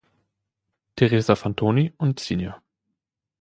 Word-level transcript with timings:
Theresa 0.95 1.35
Fantoni 1.35 1.93
und 1.99 2.19
Sr. 2.19 2.59